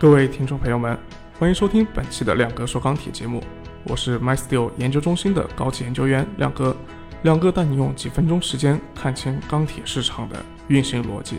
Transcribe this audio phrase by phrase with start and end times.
[0.00, 0.98] 各位听众朋友们，
[1.38, 3.44] 欢迎收听本期的亮哥说钢铁节目，
[3.84, 6.74] 我是 MySteel 研究中心的高级研究员亮哥。
[7.22, 11.36] 亮哥带你用几分钟时间看清钢铁市场的运行逻辑。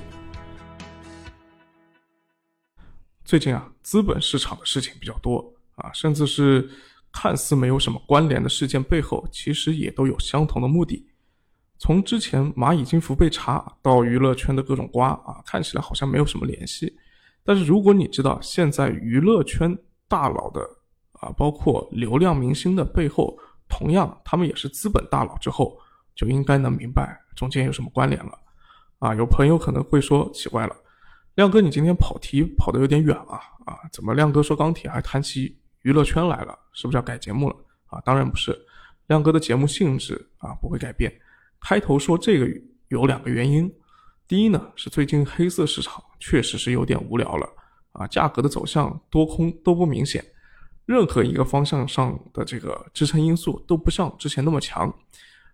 [3.25, 6.69] 最近啊，资本市场的事情比较多啊，甚至是
[7.11, 11.07] 看似没有什么关联的事件背后，其实也都有相同的目的。
[11.79, 16.95] 从之前蚂蚁金服被查到娱乐圈的各种瓜啊，看起来好像没有什么联系。
[17.51, 20.61] 但是如果你知道现在娱乐圈大佬的
[21.19, 23.37] 啊，包括流量明星的背后，
[23.67, 25.77] 同样他们也是资本大佬之后，
[26.15, 28.39] 就应该能明白中间有什么关联了。
[28.99, 30.73] 啊，有朋友可能会说奇怪了，
[31.35, 36.57] 亮哥你今天跑题跑得有点远啊啊，怎么亮哥说钢铁还谈起娱乐圈来了？
[36.71, 37.55] 是不是要改节目了？
[37.87, 38.57] 啊，当然不是，
[39.07, 41.13] 亮哥的节目性质啊不会改变。
[41.59, 42.47] 开头说这个
[42.87, 43.69] 有两个原因，
[44.31, 47.45] 第一呢是最近黑色市场确实是有点无聊了
[47.91, 50.23] 啊，价格的走向多空都不明显，
[50.85, 54.89] 任何一个方向上的这个支撑因素都不像之前那么强，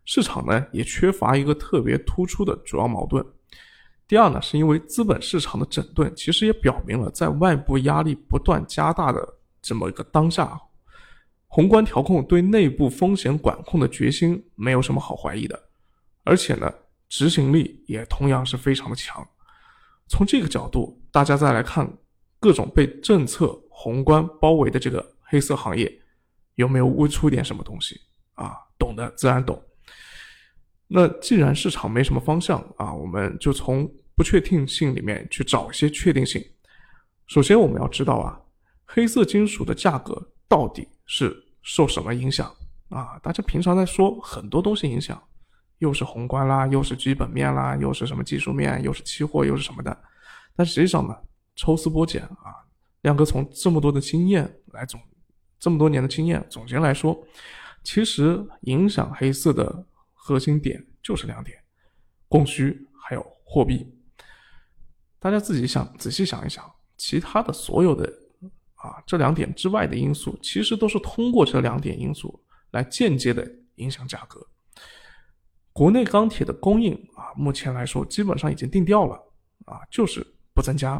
[0.06, 3.26] 市场呢也缺乏一个特别突出的主要矛盾。
[4.08, 9.28] 第二呢是因为资本市场的整顿其实也表明了在外部压力不断加大的
[9.60, 10.56] 这么一个当下，
[11.48, 15.60] 宏观调控对内部风险管控的决心没有什么好怀疑的。
[16.24, 16.72] 而且呢，
[17.10, 19.28] 执行力也同样是非常的强。
[20.08, 21.92] 从这个角度，大家再来看
[22.40, 25.92] 各种被政策宏观包围的这个黑色行业，
[26.56, 28.00] 有没有悟出点什么东西
[28.36, 28.54] 啊？
[28.78, 29.62] 懂的自然懂。
[30.88, 33.86] 那既然市场没什么方向啊，我们就从
[34.16, 36.42] 不确定性里面去找一些确定性。
[37.26, 38.40] 首先，我们要知道啊，
[38.86, 42.50] 黑色金属的价格到底是受什么影响
[42.88, 43.20] 啊？
[43.20, 45.22] 大家平常在说很多东西影响。
[45.80, 49.96] 又是宏观啦，又是基本面啦，又是什么技术面，又是期货，又是什么的。
[50.56, 51.16] 但实际上呢，
[51.56, 52.66] 抽丝剥茧啊，
[53.02, 55.00] 亮哥从这么多的经验来总，
[55.60, 57.18] 这么多年的经验总结来说，
[57.84, 61.58] 其实影响黑色的核心点就是两点：
[62.28, 63.88] 供需还有货币。
[65.20, 66.64] 大家自己想仔细想一想，
[66.98, 68.12] 其他的所有的
[68.76, 74.46] 啊这两点之外的因素，其实都是通过这两点因素来间接的影响价格。
[75.78, 79.14] 国内钢铁的供应啊，目前来说基本上已经定调了
[79.66, 81.00] 啊，就是不增加。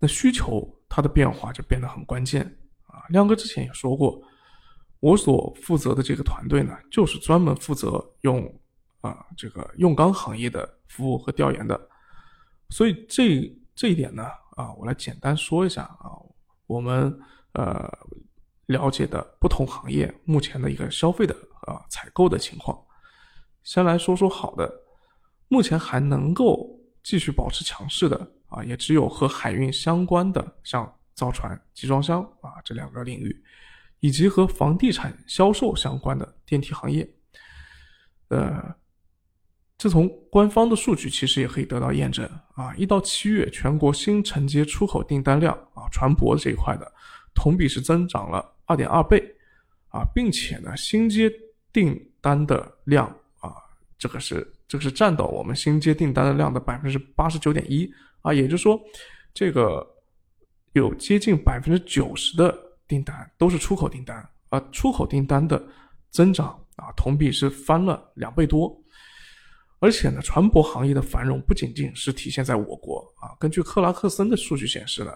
[0.00, 2.42] 那需求它的变化就变得很关键
[2.88, 3.06] 啊。
[3.10, 4.20] 亮哥之前也说过，
[4.98, 8.44] 我所负责的这个团队呢，就是专门负责用
[9.02, 11.80] 啊这个用钢行业的服务和调研的。
[12.70, 14.24] 所以这这一点呢
[14.56, 16.10] 啊，我来简单说一下啊，
[16.66, 17.16] 我们
[17.52, 17.88] 呃
[18.66, 21.32] 了解的不同行业目前的一个消费的
[21.68, 22.76] 啊采购的情况。
[23.64, 24.72] 先来说说好的，
[25.48, 33.44] 目前还能够继续保持强势的啊，也只有和海运相关的，像造船、集装箱啊这两个领域，
[34.00, 37.08] 以及和房地产销售相关的电梯行业。
[38.28, 38.74] 呃，
[39.76, 46.90] 这从官方的数据其实也可以得到验证啊，一到七月，全国新承接出口订单量啊，船舶这一块的
[47.34, 49.22] 同比是增长了二点二倍
[49.88, 51.32] 啊，并且呢，新接
[51.72, 53.14] 订单的量。
[53.98, 57.90] 这个是这个是占到我们新接订单的量的百分之八十九点一
[58.22, 58.80] 啊，也就是说，
[59.34, 59.84] 这个
[60.72, 64.16] 有接近百分之九十的订单都是出口订单
[64.50, 65.60] 啊，出口订单的
[66.10, 68.74] 增长啊，同比是翻了两倍多。
[69.80, 75.12] 而且呢，船舶行业的繁荣不仅仅是体现在我国啊，根据克拉克森的数据显示呢，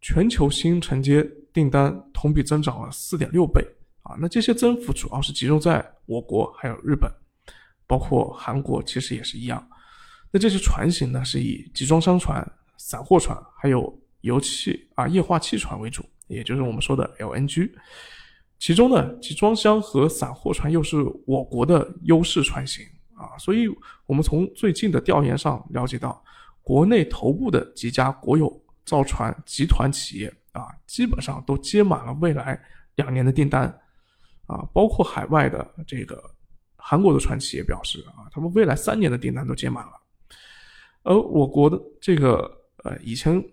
[0.00, 1.22] 全球新承接
[1.52, 3.64] 订单同比增长了四点六倍
[4.02, 7.08] 啊，那这些增幅主要是集中在我国还有日本。
[7.88, 9.66] 包括韩国其实也是一样，
[10.30, 17.72] 那这些船型呢是以集装箱船、散货船还有油气啊液化气船为主，也就是我们说的 LNG。
[18.58, 22.84] 其中呢，集装箱和散货船又是我国的优势船型
[23.14, 23.66] 啊，所以
[24.04, 26.22] 我们从最近的调研上了解到，
[26.60, 32.60] 国内头部的几家国有造船集团企业啊，基本上都接满了未来
[32.96, 33.66] 两年的订单
[34.46, 36.22] 啊，包括海外的这个。
[36.90, 39.92] 韩国的船企也表示啊，他们未来三年的订单都接满了，
[41.02, 42.50] 而我国的这个
[42.82, 43.44] 呃以前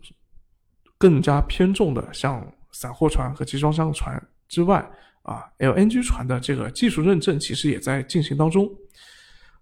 [0.97, 4.89] 更加偏重的像散货船和集装箱船之外
[5.23, 8.73] 啊，LNG 船的这个技术认证其实也在进行当中，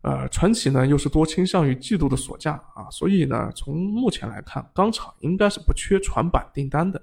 [0.03, 7.01] 呃，船企呢又是多倾向于季度的锁价啊，所以呢从目前来看，钢厂应该是不缺船板订单的。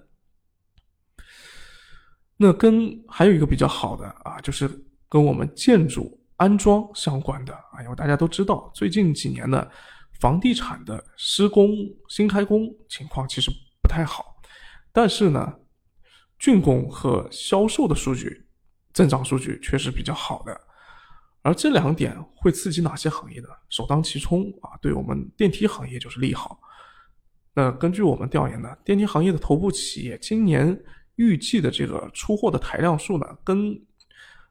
[2.37, 4.71] 那跟还有一个比较好的啊，就是
[5.09, 6.17] 跟我们建筑。
[6.41, 9.69] 安装相关的啊，因为大家都知道，最近几年呢，
[10.21, 11.69] 房地产的施工
[12.09, 13.51] 新开工情况其实
[13.83, 14.25] 不太好
[14.91, 15.55] 但是呢，
[16.41, 18.47] 竣工和销售的数据
[18.95, 20.59] 增长数据却是比较好的。
[21.43, 23.49] 而这两点会刺激哪些行业呢？
[23.69, 26.59] 首当其冲啊，对我们电梯行业就是利好。
[27.53, 30.83] 那根据我们调研呢，电梯行业的头部企业今年
[31.17, 33.79] 预计的这个出货的台量数呢，跟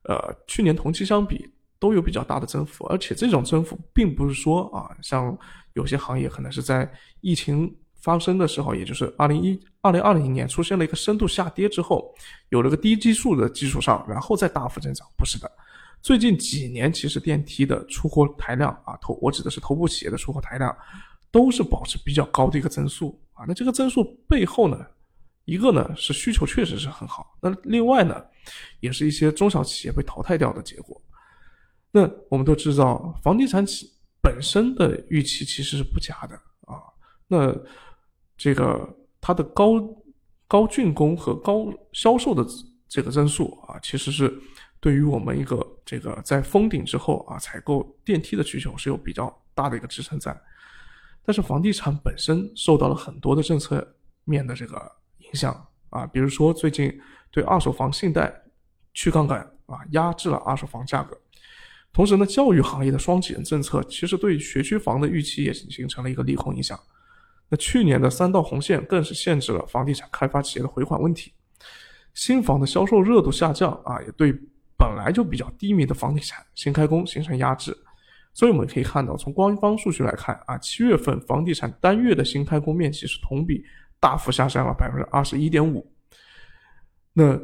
[0.04, 5.38] 呃去年同期相比都有比较大的增幅，而且这种增幅并不是说啊，像
[5.74, 6.92] 有些行业可能是在
[7.22, 12.14] 疫情发生的时候，也就是二零一二零二零年出现了一个深度下跌之后，
[12.50, 15.50] 有了个低基数的基础上，然后再大幅增长，不是的。
[16.02, 20.76] 最近几年，其实电梯的出货台量啊，头我指的是头部企业的出货台量，
[21.32, 23.44] 都是保持比较高的一个增速啊。
[23.48, 24.86] 那这个增速背后呢，
[25.44, 28.16] 一个呢是需求确实是很好，那另外呢，
[28.80, 31.02] 也是一些中小企业被淘汰掉的结果。
[31.92, 33.92] 那我们都知道，房地产企
[34.22, 36.82] 本身的预期其实是不佳的啊。
[37.28, 37.56] 那
[38.38, 39.74] 这个它的高
[40.48, 42.46] 高竣工和高销售的
[42.88, 44.42] 这个增速啊，其实是。
[44.82, 50.34] 对于我们一个这个在封顶之后啊，采购电梯的需求是有比较大的一个支撑在，
[51.26, 53.86] 但是房地产本身受到了很多的政策
[54.24, 56.98] 面的这个影响啊，比如说最近
[57.30, 58.34] 对二手房信贷
[58.94, 61.20] 去杠杆啊，压制了二手房价格，
[61.92, 66.80] 同时呢，教育行业的双减政策其实对学区房的预期也形成了一个利空影响，
[67.50, 71.34] 那去年的三道红线更是限制了房地产开发企业的回款问题，
[72.14, 74.34] 新房的销售热度下降啊，也对。
[74.82, 77.78] 本来就比较低迷的房地产新开工形成压制，
[78.34, 83.62] 所以我们可以看到，从官方数据来看啊，七月份房地产单月的新开工面积是同比
[84.00, 85.86] 大幅下降了百分之二十一点五。
[87.12, 87.38] 那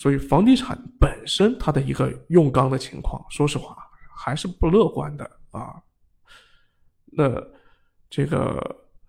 [0.00, 3.76] 所以房地产本身它的一个用钢的情况，说实话
[4.16, 5.76] 还是不乐观的啊。
[7.04, 7.30] 那
[8.08, 8.58] 这个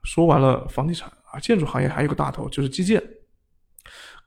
[0.03, 3.01] 说完了房地产啊，建筑行业还有个大头就是基建。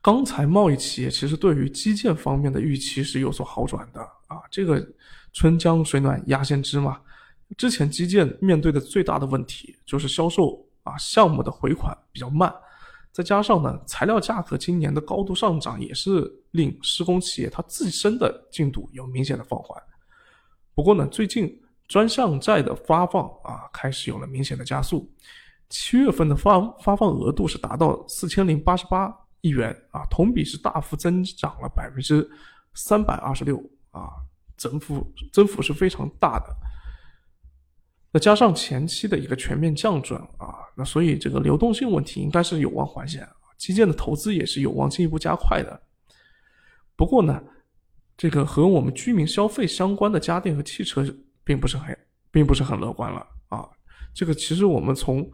[0.01, 4.83] 钢材贸易企业其实对于基建方面的预期是有所好转的啊，这个
[5.33, 6.99] 春江水暖鸭先知嘛。
[7.59, 12.51] 之前基建面对的最大的问题就是销售啊项目的回款比较慢，
[13.15, 19.81] 再加上呢材料价格今年的高度上涨，也是令施工企业它自身的进度有明显的放缓。
[20.73, 21.57] 不过呢，最近
[21.87, 25.09] 专项债的发放啊开始有了明显的加速，
[25.69, 29.15] 七月份的发发放额度是达到四千零八十八。
[29.41, 32.27] 亿元啊，同比是大幅增长了百分之
[32.73, 33.57] 三百二十六
[33.91, 34.09] 啊，
[34.57, 36.47] 增幅增幅是非常大的。
[38.15, 43.27] 那加上前期的一个全面降准啊，那所以这个流动性问题应该是有望缓解，
[43.57, 45.77] 基建的投资也是有望进一步加快的。
[46.95, 47.43] 不过呢，
[48.15, 51.05] 这个和我们居民消费相关的家电和汽车
[51.43, 51.97] 并不是很
[52.31, 53.19] 并不是很乐观了
[53.49, 53.67] 啊。
[54.13, 55.29] 这个其实我们从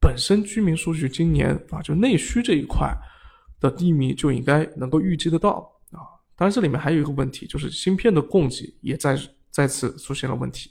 [0.00, 2.96] 本身居民数据今年啊，就内需这一块。
[3.58, 6.06] 的低迷就应该能够预计得到啊，
[6.36, 9.18] 当然这里面还有一个问题，就是芯片的供给也再
[9.50, 10.70] 再次出现了问题。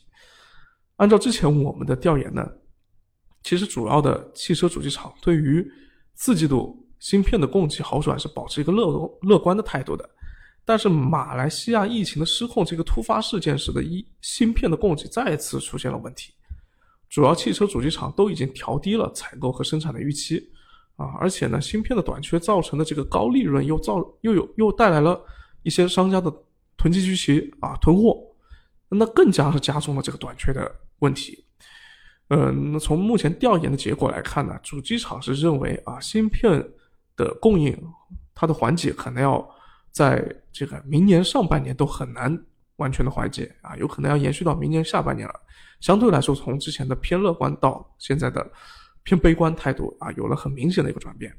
[0.97, 2.47] 按照之前我们的调研呢，
[3.41, 5.65] 其实主要的汽车主机厂对于
[6.15, 10.09] 四季度芯片的供给好转是保持一个乐乐观的态度的，
[10.65, 16.33] 但是马来西亚疫情的失控这个突发事件使得一芯片的供给再次出现了问题，
[17.09, 20.51] 主要汽车主机厂都已经调低了采购和生产的预期。
[20.95, 25.23] 啊，而且呢，芯片的短缺造成的这个高利润，又造又有又带来了
[25.61, 26.33] 一些商家的
[26.75, 28.17] 囤积居奇啊，囤货，
[28.89, 31.45] 那更加是加重了这个短缺的问题。
[32.29, 36.63] 嗯，那从目前调研的结果来看呢，主机厂是认为啊，芯片
[37.15, 37.77] 的供应
[38.35, 39.47] 它的缓解可能要
[39.91, 42.37] 在这个明年上半年都很难
[42.77, 45.33] 完全的缓解啊，有可能要延续到明年下半年了。
[45.79, 48.51] 相对来说，从之前的偏乐观到现在的。
[49.03, 51.33] 偏悲观态度啊，有了很明显的一个转变。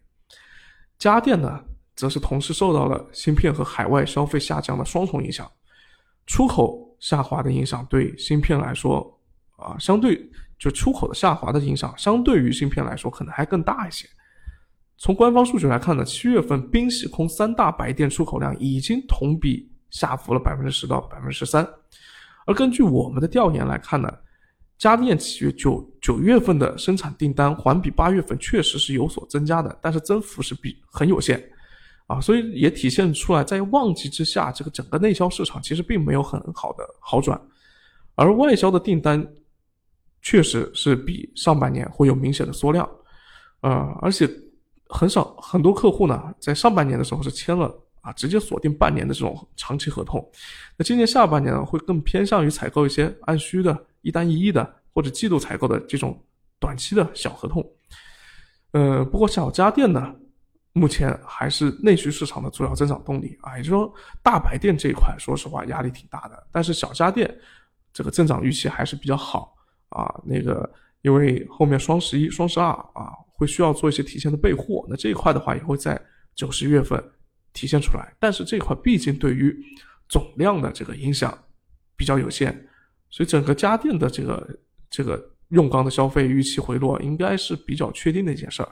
[0.98, 1.62] 家电呢，
[1.94, 5.46] 则是同时受到了芯片和海外消费下降的双重影响。
[6.26, 9.20] 出口下滑的影响对芯片来说
[9.56, 14.08] 啊，相对就出口的下滑的影响，相对于芯片来说可能还更大一些。
[14.96, 21.68] 从官方数据来看呢，七月份冰洗空三大白电出口量已经同比下浮了百分之十到百分之十三。
[22.46, 24.12] 而根据我们的调研来看呢。
[24.78, 31.42] 家电企业九九月份的生产订单环比八月份确实是有所增加的，但是增幅是比很有限，
[32.08, 37.40] 啊，所以也体现出来在旺季之下，这个整个内销市场其实并没有很好的好转，
[38.16, 39.24] 而外销的订单
[40.20, 42.84] 确实是比上半年会有明显的缩量，
[43.60, 43.70] 呃，
[44.02, 44.28] 而且
[44.88, 50.28] 很少很多客户呢在上半年的时候是签了啊直接锁定半年的这种长期合同，
[50.76, 53.86] 那今年下半年呢会更偏向于采购一些按需的。
[54.02, 56.24] 一单一亿的或者季度采购的这种
[56.60, 57.68] 短期的小合同，
[58.70, 60.14] 呃，不过小家电呢，
[60.78, 63.92] 目前还是内需市场的主要增长动力啊，也就是说
[64.22, 67.28] 大白电这一块，说实话压力挺大的，但是小家电
[67.92, 69.54] 这个增长预期还是比较好
[69.88, 70.14] 啊。
[70.24, 70.70] 那个
[71.02, 76.00] 因为后面双十一、双十二啊，会需要做一些提前的备货，那这一块的话也会在
[76.34, 77.02] 九十月份
[77.52, 78.14] 体现出来。
[78.20, 79.56] 但是这一块毕竟对于
[80.08, 81.36] 总量的这个影响
[81.96, 82.52] 比较有限，
[83.10, 84.58] 所以整个家电的这个
[84.88, 88.68] 这个用钢的消费预期回落应该是比较确定的一件事儿。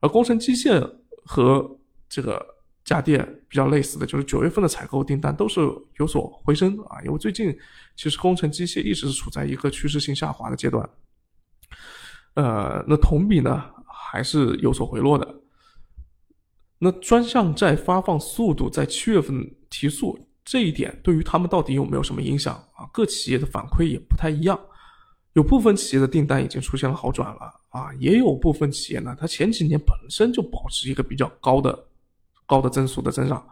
[0.00, 0.80] 而工程机械
[1.24, 1.78] 和
[2.08, 2.44] 这个
[2.84, 5.60] 家电比较类似的就是九月份的采购订单都是
[5.98, 7.56] 有所回升啊，因为最近
[7.94, 10.88] 其实工程机械一直是处在一个趋势性下滑的阶段，
[12.34, 15.36] 呃，那同比呢还是有所回落的。
[16.78, 22.88] 那专项债发放速度在七月份提速这一点，对于他们到底有没有什么影响啊？
[22.92, 24.58] 各企业的反馈也不太一样。
[25.34, 31.86] 有部分企业的订单已经出现了好转了啊，也有部分企业呢，它前几年本身就保持一个比较高的、
[32.46, 33.46] 高的增速的增长。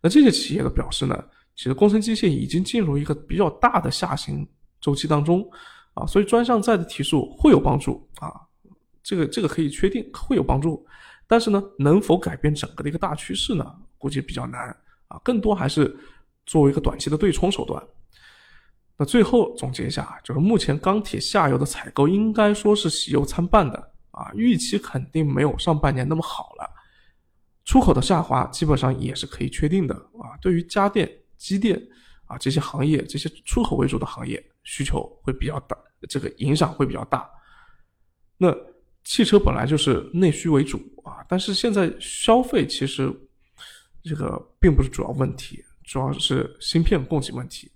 [0.00, 1.24] 那这些企业的表示呢，
[1.56, 4.46] 其实工程机械已经进入一个比较大的下行
[4.80, 5.44] 周期当中
[5.94, 8.32] 啊，所以专项债的提速会有帮助啊，
[9.02, 10.86] 这个这个可以确定会有帮助。
[11.26, 13.74] 但是呢，能否改变整个的一个大趋势呢？
[13.98, 14.68] 估计比较难
[15.08, 15.92] 啊，更多还是
[16.44, 17.82] 作为一个短期的对冲手段。
[18.98, 26.66] 那最后总结一下啊，就是目前钢铁下游的采购应该说是喜忧参半的啊，预期肯定没有上半年那么好了，
[27.66, 30.32] 出口的下滑基本上也是可以确定的啊。
[30.40, 31.78] 对于家电、机电
[32.24, 35.76] 啊这些行业，这些出口为主的行业，需求会比较大，
[36.08, 37.28] 这个影响会比较大。
[38.38, 38.50] 那
[39.04, 43.14] 汽车本来就是内需为主啊，但是现在消费其实
[44.02, 47.70] 这个并不是主要问题，主要是芯片供给问题。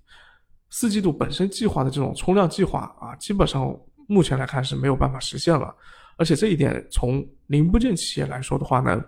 [0.70, 5.74] 四季度本身计划的这种冲量计划啊，基本上目前来看是没有办法实现了，
[6.16, 9.04] 而且这一点从零部件企业来说的话呢，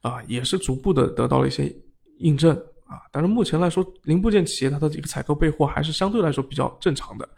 [0.00, 1.72] 啊也是逐步的得到了一些
[2.18, 2.52] 印证
[2.84, 2.98] 啊。
[3.12, 7.28] 但是目前来说，零部件企业它的这个采购备货还是相对来说比较正常的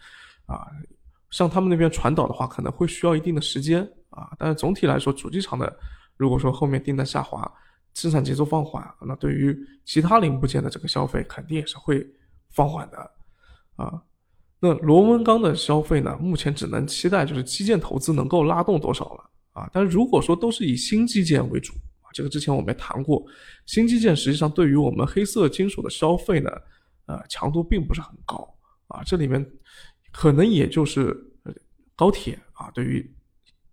[0.46, 0.66] 啊。
[1.30, 4.30] 像他们那边传导的话，可能会需要一定的时间啊。
[4.38, 5.70] 但是总体来说，主机厂的
[6.16, 7.50] 如果说后面订单下滑，
[7.92, 9.54] 生产节奏放缓，那对于
[9.84, 12.06] 其他零部件的这个消费肯定也是会。
[12.52, 13.10] 放缓的，
[13.76, 14.02] 啊，
[14.60, 16.16] 那螺纹钢的消费呢？
[16.20, 19.68] 目前只能期待就是基建投资能够拉动多少了啊？
[19.72, 23.24] 但如果说都是以新基建为主啊，这个之前我们也谈过，
[23.66, 26.50] 新基建实际上对于我们黑色金属的消费呢，
[27.06, 28.46] 呃，强度并不是很高
[28.88, 29.02] 啊。
[29.02, 29.44] 这里面
[30.12, 31.16] 可能也就是
[31.96, 33.12] 高铁啊，对于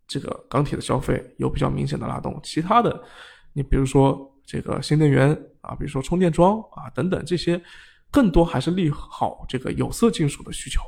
[0.07, 3.03] 这个钢铁的消费有比较明显的拉动，其他的，
[3.51, 5.29] 你比如说这个新能源
[5.61, 7.61] 啊，比如说充电桩啊等等这些。
[8.11, 10.81] 更多还是利好这个有色金属的需求，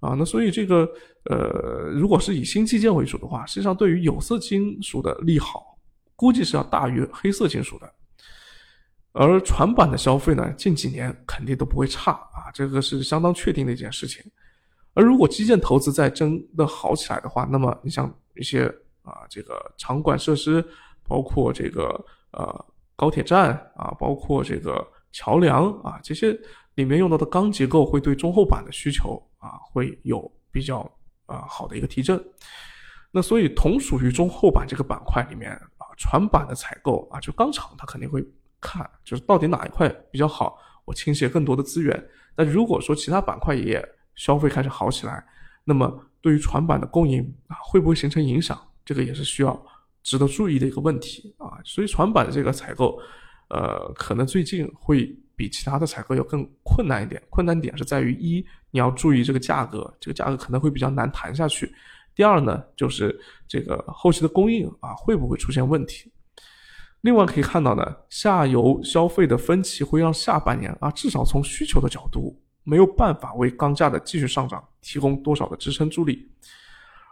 [0.00, 0.88] 啊，那所以这个
[1.30, 5.78] 呃，如果是以新基建为主的话，实际上对于有色金属的利好，
[6.16, 7.92] 估计是要大于黑色金属的。
[9.12, 14.24] 而船板的消费呢，近几年肯定都不会差啊，这个是相当确定的一件事情。
[14.94, 18.66] 而如果基建投资再真的好起来的话，那么你像一些
[19.02, 20.64] 啊，这个场馆设施，
[21.04, 21.88] 包括这个
[22.32, 24.84] 呃高铁站啊，包括这个。
[25.12, 26.36] 桥梁啊，这些
[26.74, 30.80] 里面用到的钢结构会对中厚板的需求啊，会有比较
[31.26, 32.18] 啊好的一个提振。
[33.10, 38.24] 那所以同属于中厚板这个板块里面啊，船板的采购啊，就钢厂它肯定会
[38.58, 42.08] 看，就是到底哪一块比较好，我倾斜更多的资源。
[42.34, 45.22] 那如果说其他板块也消费开始好起来，
[45.64, 48.58] 那么对于船板的供应啊，会不会形成影响？
[48.82, 49.62] 这个也是需要
[50.02, 51.60] 值得注意的一个问题啊。
[51.64, 52.98] 所以船板的这个采购。
[53.52, 57.22] 呃，可能最近会比其他的采购要更困难一点。
[57.28, 61.70] 困难点是在于一，你要注意这个价格，这个价格可能会比较难谈下去。
[62.14, 63.14] 第二呢，就是
[63.46, 66.10] 这个后期的供应啊，会不会出现问题？
[67.02, 76.26] 另外可以看到呢，下游消费的分歧会让下半年啊，至少从需求的角度，没有办法为钢价的继续上涨提供多少的支撑助力。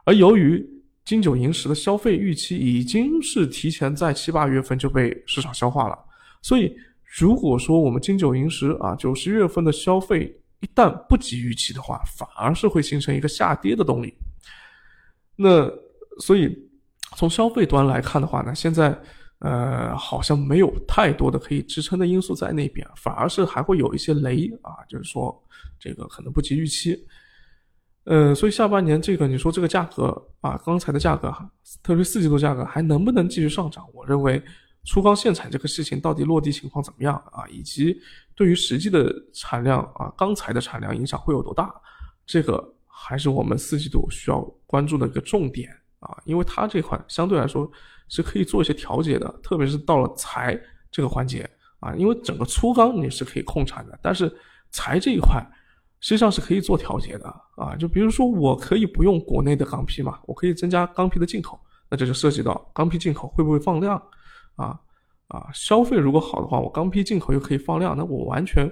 [0.06, 0.66] 而由于
[1.04, 5.98] 金九银十的消费预期已经是提前在七八月份就被市场消化了。
[6.42, 6.74] 所以，
[7.18, 14.14] 如果说我们金九银十啊，九十月份的消费一旦不及预期的话，反而是会形成一个下跌的动力。
[15.36, 15.70] 那
[16.18, 16.56] 所以
[17.16, 18.98] 从消费端来看的话呢，现在
[19.40, 25.38] 呃好像没有太多的可以支撑的因素在那边，反而是还会有一些雷啊，就是说
[25.78, 27.06] 这个可能不及预期。
[28.04, 31.30] 呃，所以下半年这个你说这个价格啊，钢材的价格，
[31.82, 33.84] 特别四季度价格还能不能继续上涨？
[33.92, 34.42] 我认为。
[34.84, 37.46] 粗钢限产这个事情到底落地情况怎么样啊？
[37.48, 38.00] 以及
[38.34, 41.72] 对于实际的产量啊，钢材的产量影响会有多大？
[42.26, 47.70] 这个还是我们四季度需要关注的一个重点啊，因为它这块相对来说
[48.08, 50.58] 是可以做一些调节的，特别是到了材
[50.90, 51.48] 这个环节
[51.80, 54.34] 啊，因为整个粗钢你是可以控产的，但是
[54.70, 55.44] 材这一块
[56.00, 61.60] 实际上是可以做调节的啊，就比如说我可以不用国内的钢坯嘛，我可以增加钢坯的进口，
[61.90, 64.00] 那这就涉及到钢坯进口会不会放量
[64.60, 64.78] 啊
[65.28, 68.70] 啊，消费如果好的话，我钢坯进口又可以放量，那我完全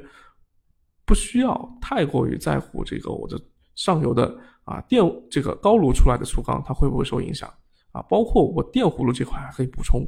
[1.06, 3.40] 不需要太过于在乎这个我的
[3.74, 4.38] 上游的。
[4.68, 7.48] 啊，电这个高炉出来的粗钢，它会不会受影响
[7.90, 8.02] 啊？
[8.02, 10.06] 包括我电葫芦这块还可以补充。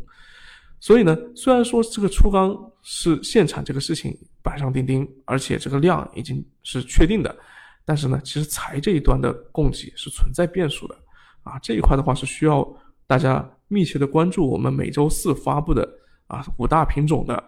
[0.81, 7.35] 所以呢，虽然说这个粗钢是限产这个事情板上钉钉，而且这个量已经是确定的，
[7.87, 10.95] 但是呢，其实材这一端的供给是存在变数的
[11.43, 11.59] 啊。
[11.61, 12.63] 这一块的话是需要
[13.07, 15.89] 大家密切的关注我们每周四发布的
[16.27, 17.43] 啊五大品种的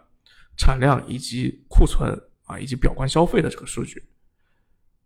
[0.56, 4.02] 产量以及库存啊以及表观消费的这个数据。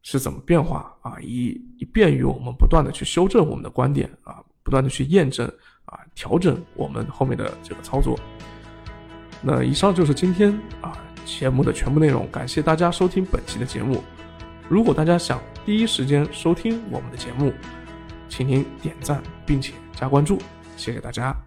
[0.03, 1.19] 是怎么变化啊？
[1.21, 5.45] 以以便于我们不断的去修正我们的观点啊，不断的去验证
[5.85, 8.17] 啊，调整我们后面的这个操作。
[9.43, 14.01] 那以上就是今天啊节目的全部内容，感谢大家收听本期的节目。
[14.69, 17.53] 如果大家想第一时间收听我们的节目，
[18.29, 20.39] 请您点赞并且加关注，
[20.77, 21.46] 谢谢大家。